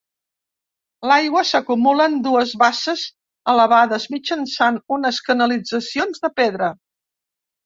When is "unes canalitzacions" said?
4.99-6.25